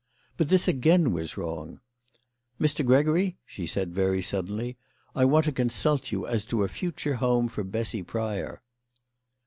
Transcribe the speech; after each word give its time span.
But 0.35 0.49
this 0.49 0.67
again 0.67 1.11
was 1.11 1.37
wrong. 1.37 1.79
"Mr. 2.59 2.83
Gregory," 2.83 3.37
she 3.45 3.67
said 3.67 3.93
very 3.93 4.19
suddenly, 4.19 4.75
"I 5.13 5.25
want 5.25 5.45
to 5.45 5.51
consult 5.51 6.11
you 6.11 6.25
as 6.25 6.43
to 6.45 6.63
a 6.63 6.67
future 6.67 7.17
home 7.17 7.47
for 7.47 7.63
Bessy 7.63 8.01
Pryor." 8.01 8.63